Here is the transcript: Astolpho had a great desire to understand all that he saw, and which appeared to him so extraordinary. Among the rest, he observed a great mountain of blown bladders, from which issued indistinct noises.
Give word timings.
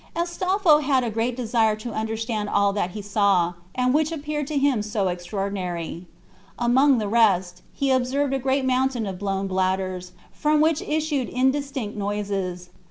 Astolpho 0.15 0.79
had 0.79 1.03
a 1.03 1.11
great 1.11 1.37
desire 1.37 1.75
to 1.75 1.91
understand 1.93 2.49
all 2.49 2.73
that 2.73 2.89
he 2.97 3.03
saw, 3.03 3.53
and 3.75 3.93
which 3.93 4.11
appeared 4.11 4.47
to 4.47 4.57
him 4.57 4.81
so 4.81 5.09
extraordinary. 5.09 6.07
Among 6.57 6.97
the 6.97 7.07
rest, 7.07 7.61
he 7.71 7.91
observed 7.91 8.33
a 8.33 8.39
great 8.39 8.65
mountain 8.65 9.05
of 9.05 9.19
blown 9.19 9.45
bladders, 9.45 10.13
from 10.33 10.59
which 10.59 10.81
issued 10.81 11.29
indistinct 11.29 11.95
noises. 11.95 12.69